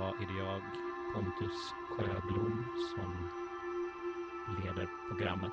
idag 0.00 0.22
är 0.22 0.26
det 0.26 0.38
jag, 0.38 0.62
Pontus 1.14 1.74
Sjöblom, 1.90 2.66
som 2.94 3.30
leder 4.62 4.88
programmet. 5.08 5.52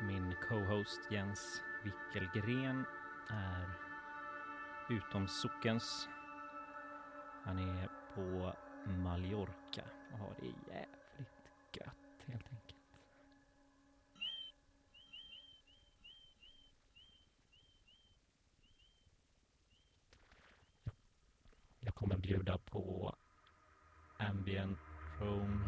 Min 0.00 0.34
co-host 0.48 1.00
Jens 1.10 1.62
Wickelgren 1.84 2.84
är 3.28 3.70
utom 4.88 5.28
sockens. 5.28 6.08
Han 7.44 7.58
är 7.58 7.88
på 8.14 8.52
Mallorca 8.86 9.82
bjuda 22.26 22.58
på 22.58 23.14
ambient, 24.18 24.78
chrome, 25.18 25.60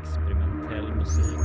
experimentell 0.00 0.94
musik. 0.94 1.40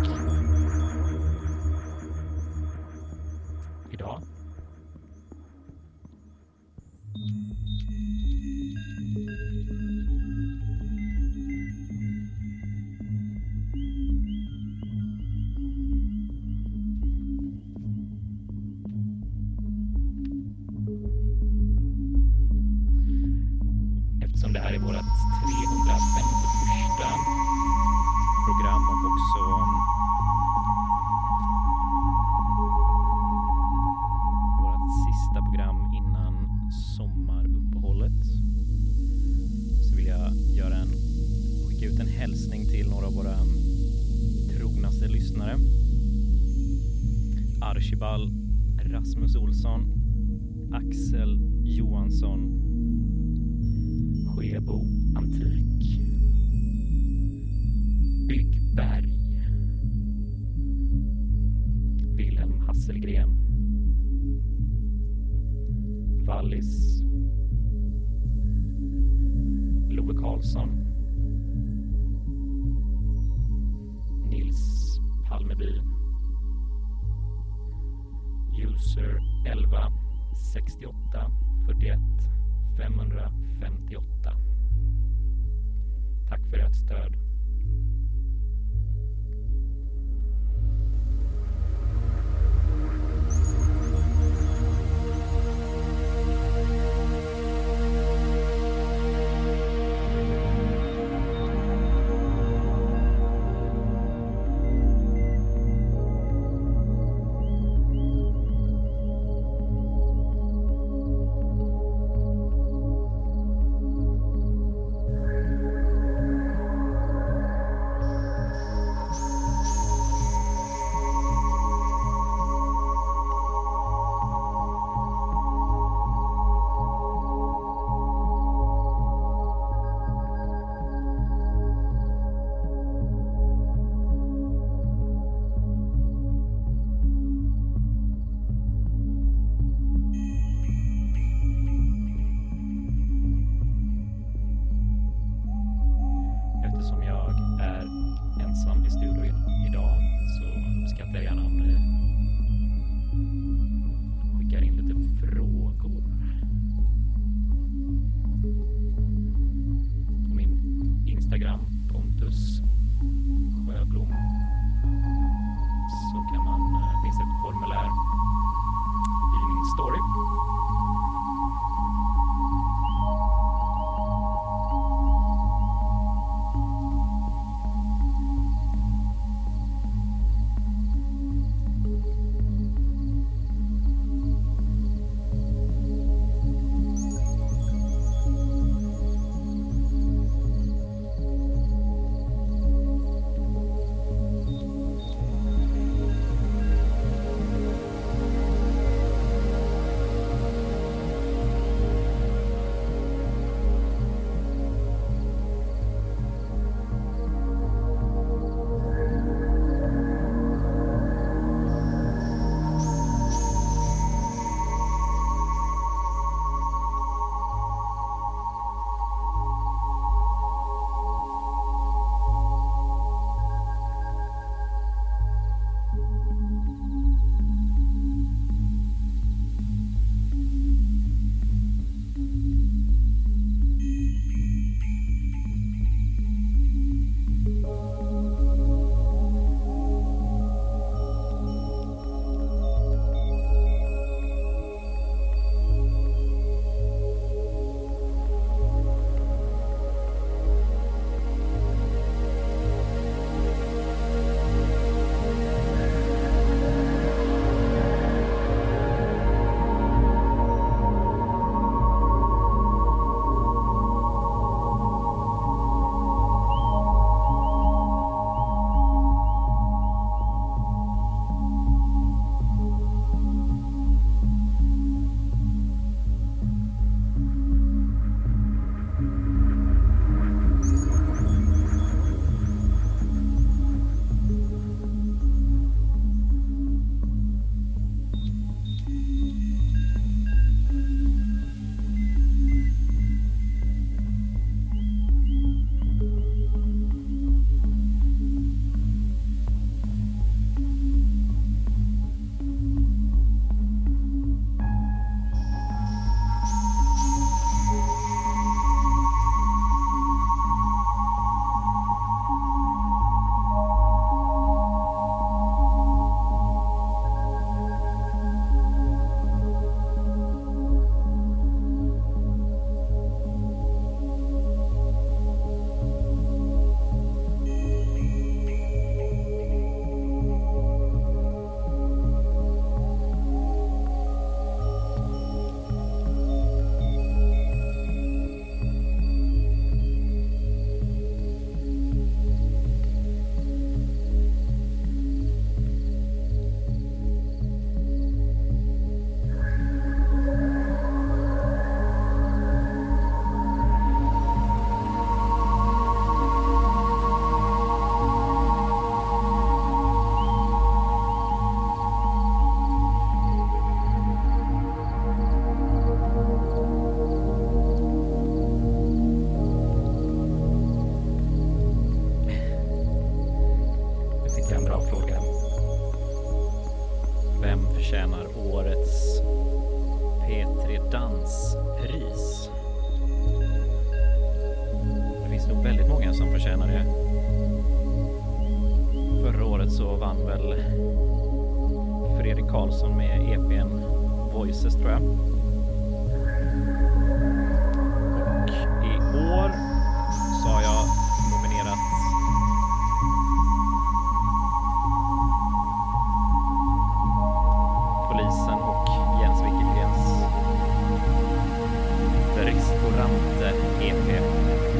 Esperanto-EP. 412.65 414.74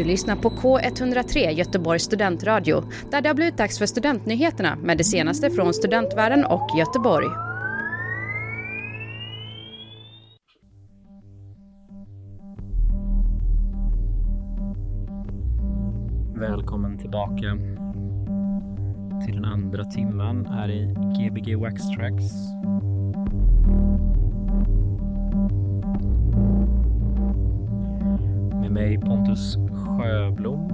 Du 0.00 0.04
lyssnar 0.04 0.36
på 0.36 0.50
K103 0.50 1.50
Göteborgs 1.50 2.02
studentradio 2.02 2.84
där 3.10 3.20
det 3.20 3.28
har 3.28 3.34
blivit 3.34 3.56
dags 3.56 3.78
för 3.78 3.86
studentnyheterna 3.86 4.76
med 4.76 4.98
det 4.98 5.04
senaste 5.04 5.50
från 5.50 5.74
studentvärlden 5.74 6.44
och 6.44 6.68
Göteborg. 6.78 7.26
Välkommen 16.34 16.98
tillbaka 16.98 17.58
till 19.26 19.34
den 19.34 19.44
andra 19.44 19.84
timmen 19.84 20.46
här 20.46 20.70
i 20.70 20.94
Gbg 20.94 21.54
Wax 21.54 21.88
Tracks. 21.88 22.24
Med 28.60 28.72
mig 28.72 28.98
Pontus 28.98 29.69
Sjöblom. 30.00 30.68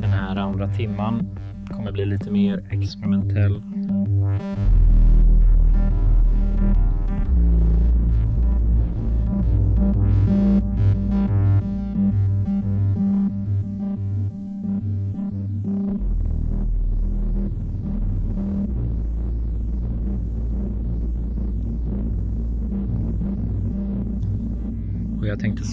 Den 0.00 0.10
här 0.10 0.36
andra 0.36 0.68
timman 0.68 1.38
kommer 1.70 1.92
bli 1.92 2.06
lite 2.06 2.30
mer 2.30 2.64
experimentell. 2.70 3.62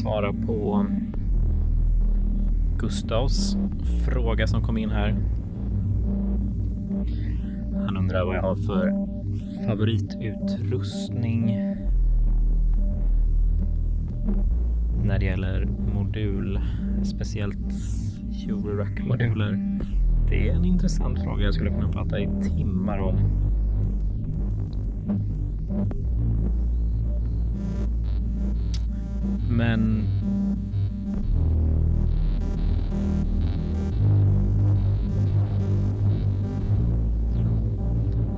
Svara 0.04 0.34
på 0.34 0.86
Gustavs 2.78 3.58
fråga 4.06 4.48
som 4.48 4.64
kom 4.64 4.78
in 4.78 4.90
här. 4.90 5.16
Han 7.86 7.98
undrar 7.98 8.26
vad 8.26 8.36
jag 8.36 8.42
har 8.42 8.56
för 8.56 8.94
favoritutrustning 9.68 11.46
när 15.04 15.20
det 15.20 15.26
gäller 15.26 15.68
modul, 15.96 16.60
speciellt 17.04 17.74
Eurorack-moduler. 18.48 19.80
Det 20.30 20.50
är 20.50 20.56
en 20.56 20.66
intressant 20.66 21.24
fråga 21.24 21.44
jag 21.44 21.54
skulle 21.54 21.70
kunna 21.70 21.92
prata 21.92 22.20
i 22.20 22.30
timmar 22.58 22.98
om. 22.98 23.18
Men 29.58 30.04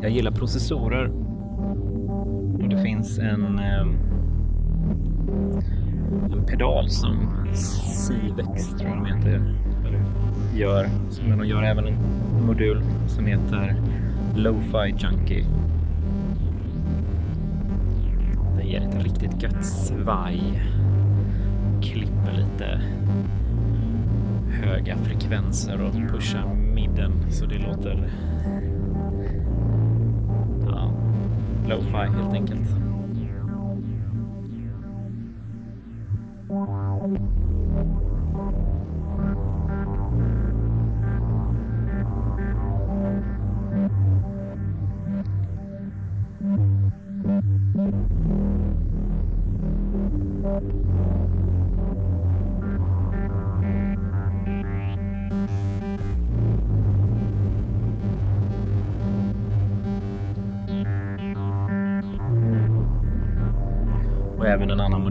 jag 0.02 0.12
gillar 0.12 0.32
processorer. 0.32 1.12
Och 2.64 2.70
det 2.70 2.82
finns 2.82 3.20
en, 3.20 3.60
ehm, 3.60 3.98
en 6.34 6.46
pedal 6.46 6.90
som 6.90 7.16
Sivex 7.54 8.70
tror 8.70 8.90
jag 8.90 8.98
de 8.98 9.06
heter. 9.06 9.42
Gör. 10.56 10.88
Men 11.28 11.38
de 11.38 11.48
gör 11.48 11.64
även 11.64 11.88
en 11.88 11.98
modul 12.46 12.84
som 13.08 13.26
heter 13.26 13.76
Lo-Fi 14.36 14.96
Junkie. 14.98 15.46
Den 18.58 18.68
ger 18.68 18.82
ett 18.82 19.04
riktigt 19.04 19.44
gött 19.44 19.66
svaj. 19.66 20.62
Klipper 21.96 22.32
lite 22.32 22.82
höga 24.50 24.98
frekvenser 24.98 25.82
och 25.82 25.94
pushar 25.94 26.56
midden 26.56 27.32
så 27.32 27.46
det 27.46 27.58
låter 27.58 28.10
ja, 30.68 30.92
lo-fi 31.68 32.12
helt 32.18 32.34
enkelt. 32.34 32.70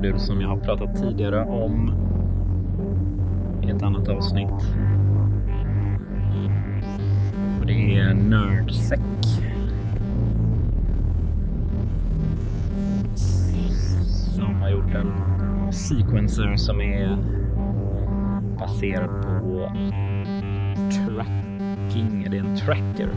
Även 0.09 0.21
som 0.21 0.41
jag 0.41 0.49
har 0.49 0.57
pratat 0.57 0.97
tidigare 0.97 1.45
om 1.45 1.95
i 3.63 3.71
ett 3.71 3.83
annat 3.83 4.09
avsnitt. 4.09 4.51
Och 7.61 7.67
det 7.67 7.99
är 7.99 8.15
NerdSec. 8.15 9.01
Som 14.37 14.55
har 14.55 14.71
gjort 14.71 14.95
en 14.95 15.13
sequencer 15.73 16.57
som 16.57 16.81
är 16.81 17.19
baserad 18.59 19.11
på 19.23 19.73
tracking. 20.93 22.27
Det 22.31 22.37
är 22.37 22.45
en 22.45 22.57
tracker. 22.57 23.09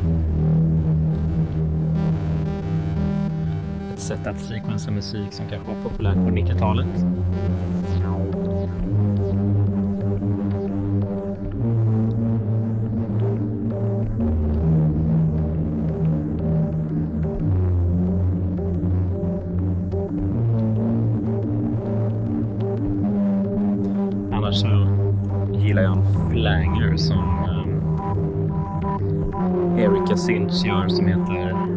Ett 3.97 4.03
sätt 4.03 4.27
att 4.27 4.39
sequensa 4.39 4.91
musik 4.91 5.33
som 5.33 5.45
kanske 5.49 5.67
var 5.67 5.83
populärt 5.83 6.15
på 6.15 6.19
90-talet. 6.19 6.87
Annars 24.31 24.55
så 24.55 24.87
gillar 25.53 25.81
jag 25.81 25.97
en 25.97 26.31
flanger 26.31 26.97
som 26.97 27.45
um, 27.49 27.79
Erika 29.79 30.17
Synch 30.17 30.65
gör 30.65 30.87
som 30.87 31.07
heter 31.07 31.76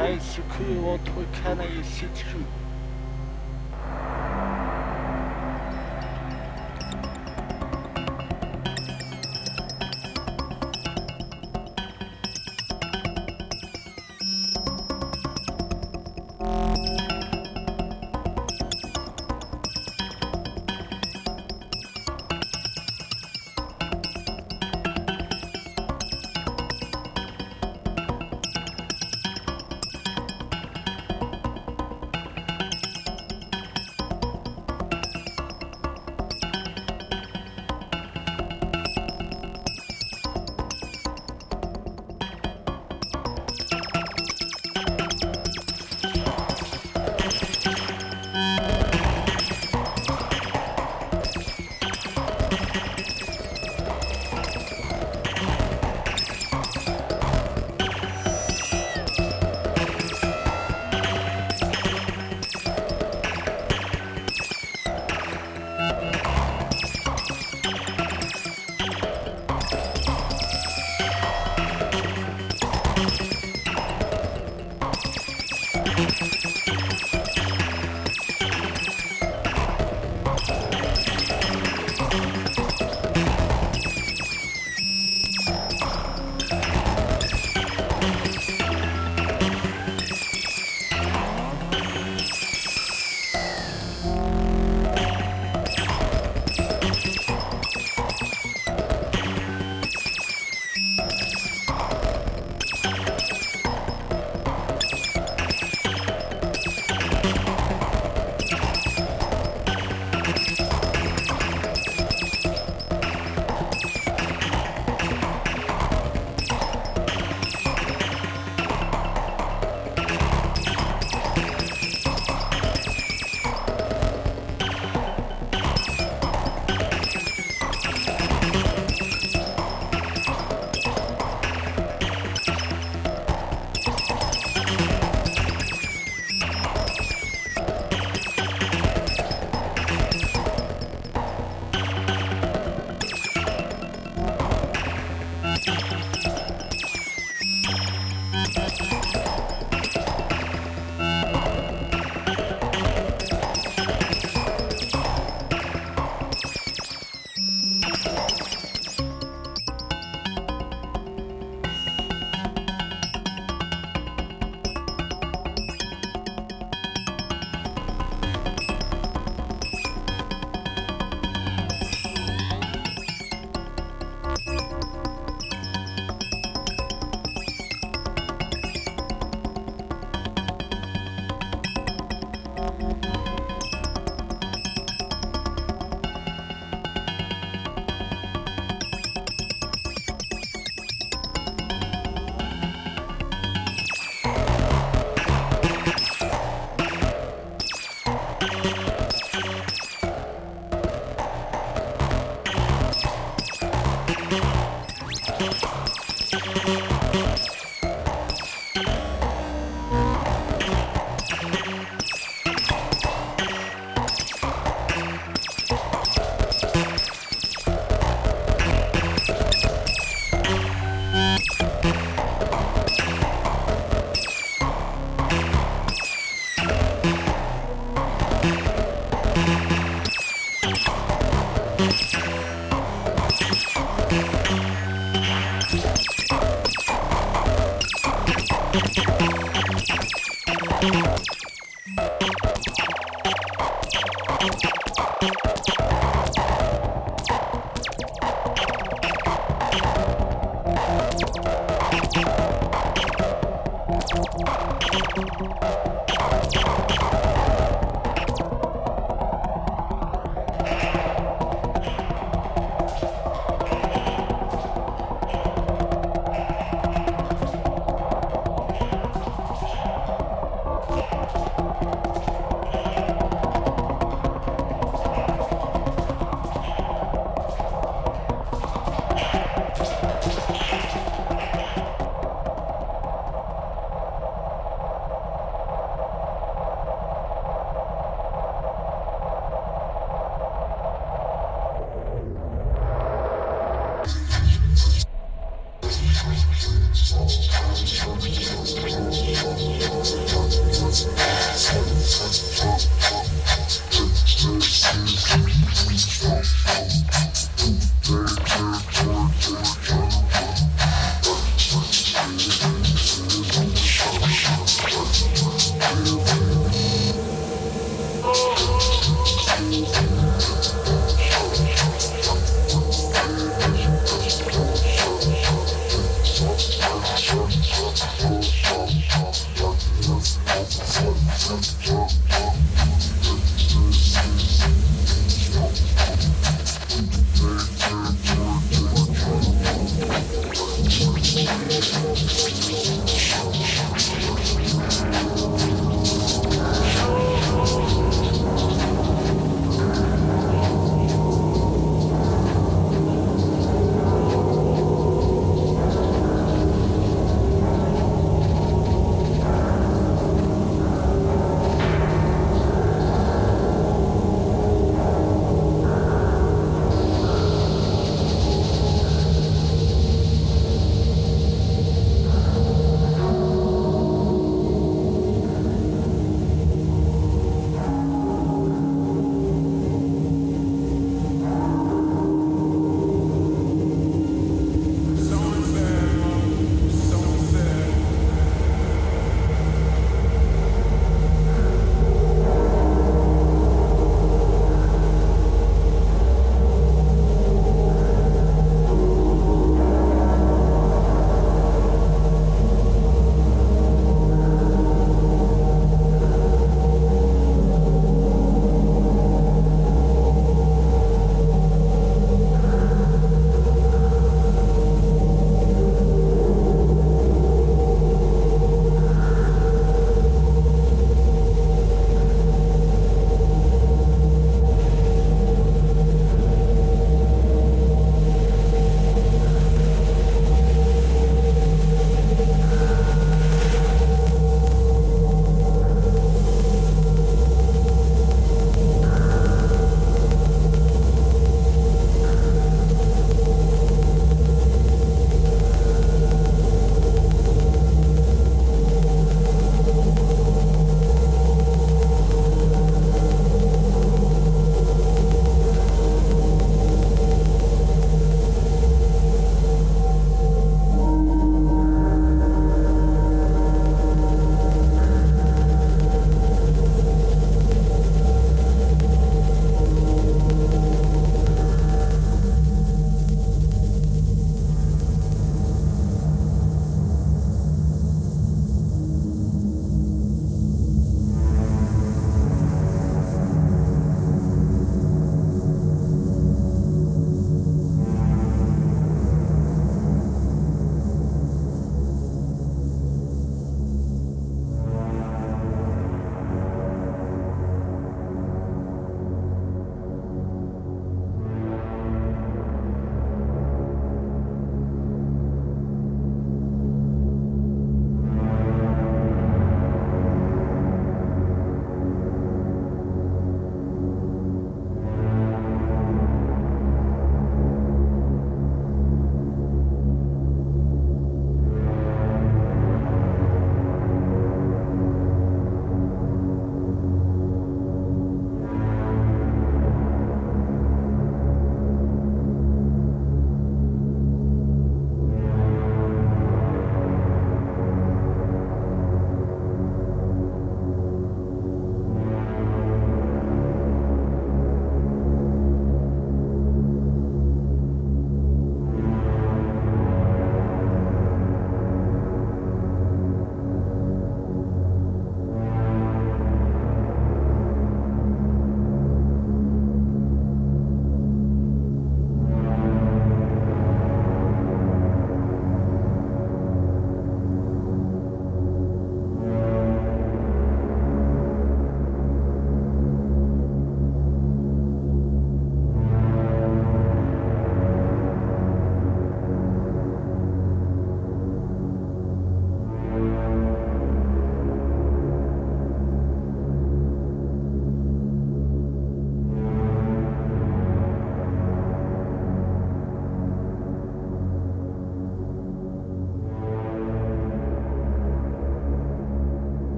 Hey, 0.00 0.16
Sukuyo, 0.16 0.96
what 1.14 1.32
kind 1.44 1.60
of 1.60 1.76
you 1.76 1.84
sit 1.84 2.08
through? 2.16 2.59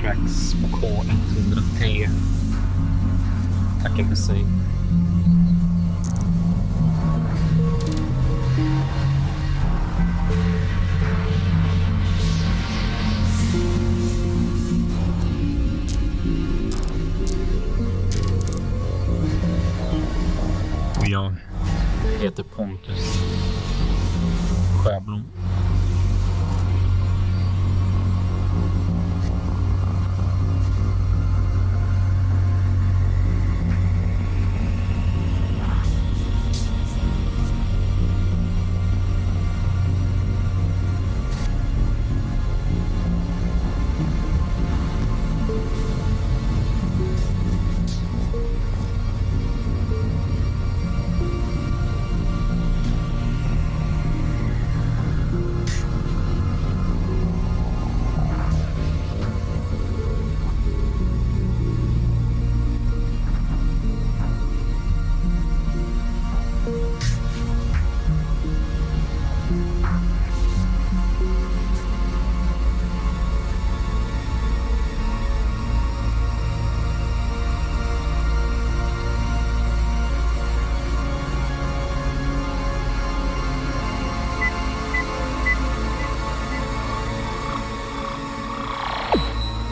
Tracks 0.00 0.54
på 0.54 0.76
K103 0.76 2.08
tackar 3.82 4.04
för 4.04 4.14
sig. 4.14 4.44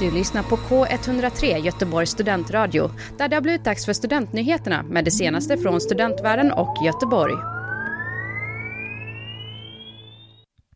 Du 0.08 0.14
lyssnar 0.14 0.42
på 0.42 0.56
K103 0.56 1.58
Göteborgs 1.58 2.10
studentradio 2.10 2.90
där 3.18 3.28
det 3.28 3.36
har 3.36 3.40
blivit 3.40 3.64
dags 3.64 3.86
för 3.86 3.92
studentnyheterna 3.92 4.82
med 4.82 5.04
det 5.04 5.10
senaste 5.10 5.56
från 5.56 5.80
studentvärlden 5.80 6.52
och 6.52 6.76
Göteborg. 6.84 7.34